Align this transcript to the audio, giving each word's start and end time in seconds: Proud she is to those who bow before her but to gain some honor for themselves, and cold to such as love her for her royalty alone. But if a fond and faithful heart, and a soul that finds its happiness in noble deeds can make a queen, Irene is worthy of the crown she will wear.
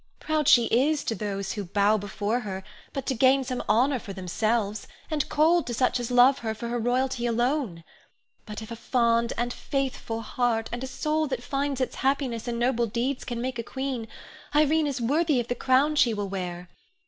Proud 0.19 0.47
she 0.47 0.65
is 0.65 1.03
to 1.03 1.13
those 1.13 1.51
who 1.51 1.63
bow 1.63 1.95
before 1.95 2.39
her 2.39 2.63
but 2.91 3.05
to 3.05 3.13
gain 3.13 3.43
some 3.43 3.61
honor 3.69 3.99
for 3.99 4.13
themselves, 4.13 4.87
and 5.11 5.29
cold 5.29 5.67
to 5.67 5.75
such 5.75 5.99
as 5.99 6.09
love 6.09 6.39
her 6.39 6.55
for 6.55 6.69
her 6.69 6.79
royalty 6.79 7.27
alone. 7.27 7.83
But 8.47 8.63
if 8.63 8.71
a 8.71 8.75
fond 8.75 9.31
and 9.37 9.53
faithful 9.53 10.21
heart, 10.21 10.69
and 10.73 10.83
a 10.83 10.87
soul 10.87 11.27
that 11.27 11.43
finds 11.43 11.79
its 11.79 11.97
happiness 11.97 12.47
in 12.47 12.57
noble 12.57 12.87
deeds 12.87 13.23
can 13.23 13.41
make 13.41 13.59
a 13.59 13.63
queen, 13.63 14.07
Irene 14.55 14.87
is 14.87 14.99
worthy 14.99 15.39
of 15.39 15.49
the 15.49 15.53
crown 15.53 15.95
she 15.95 16.15
will 16.15 16.29
wear. 16.29 16.67